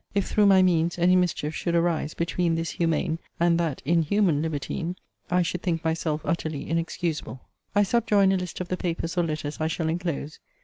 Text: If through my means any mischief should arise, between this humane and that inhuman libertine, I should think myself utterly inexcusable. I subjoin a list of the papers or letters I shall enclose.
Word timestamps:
If 0.15 0.27
through 0.27 0.47
my 0.47 0.63
means 0.63 0.97
any 0.97 1.15
mischief 1.15 1.53
should 1.53 1.75
arise, 1.75 2.15
between 2.15 2.55
this 2.55 2.71
humane 2.71 3.19
and 3.39 3.59
that 3.59 3.83
inhuman 3.85 4.41
libertine, 4.41 4.95
I 5.29 5.43
should 5.43 5.61
think 5.61 5.85
myself 5.85 6.21
utterly 6.25 6.67
inexcusable. 6.67 7.39
I 7.75 7.83
subjoin 7.83 8.31
a 8.31 8.37
list 8.37 8.59
of 8.59 8.69
the 8.69 8.77
papers 8.77 9.15
or 9.15 9.23
letters 9.23 9.61
I 9.61 9.67
shall 9.67 9.89
enclose. 9.89 10.39